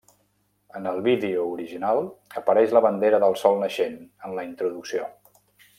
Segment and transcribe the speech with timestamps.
[0.77, 2.01] En el vídeo original
[2.41, 5.11] apareix la bandera del Sol Naixent en la introducció.